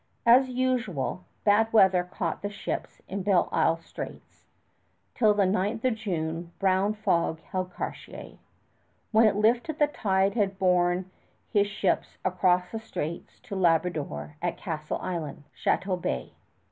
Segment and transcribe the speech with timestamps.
[0.25, 4.47] As usual, bad weather caught the ships in Belle Isle Straits.
[5.13, 8.39] Till the 9th of June brown fog held Cartier.
[9.11, 11.11] When it lifted the tide had borne
[11.51, 16.33] his ships across the straits to Labrador at Castle Island, Château Bay.